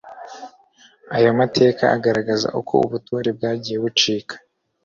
aya 1.15 1.31
mateka 1.39 1.83
agaragaza 1.95 2.47
uko 2.59 2.73
ubutore 2.85 3.29
bwagiye 3.37 3.77
bucika 3.83 4.35